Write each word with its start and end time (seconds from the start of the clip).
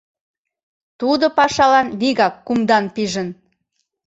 Тудо 0.99 1.25
пашалан 1.37 1.87
вигак 1.99 2.33
кумдан 2.47 2.85
пижын. 2.95 3.29